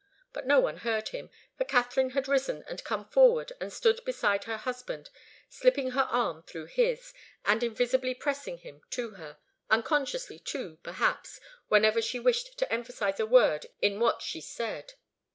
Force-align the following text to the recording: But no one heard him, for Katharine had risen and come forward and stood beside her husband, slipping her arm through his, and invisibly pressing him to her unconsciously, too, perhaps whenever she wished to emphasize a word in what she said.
But 0.33 0.47
no 0.47 0.59
one 0.59 0.77
heard 0.77 1.09
him, 1.09 1.29
for 1.59 1.63
Katharine 1.63 2.09
had 2.17 2.27
risen 2.27 2.63
and 2.67 2.83
come 2.83 3.05
forward 3.05 3.53
and 3.61 3.71
stood 3.71 4.03
beside 4.03 4.45
her 4.45 4.57
husband, 4.57 5.11
slipping 5.47 5.91
her 5.91 6.07
arm 6.09 6.41
through 6.41 6.65
his, 6.65 7.13
and 7.45 7.61
invisibly 7.61 8.15
pressing 8.15 8.57
him 8.57 8.81
to 8.89 9.11
her 9.11 9.37
unconsciously, 9.69 10.39
too, 10.39 10.79
perhaps 10.81 11.39
whenever 11.67 12.01
she 12.01 12.19
wished 12.19 12.57
to 12.57 12.73
emphasize 12.73 13.19
a 13.19 13.27
word 13.27 13.67
in 13.79 13.99
what 13.99 14.23
she 14.23 14.41
said. 14.41 14.93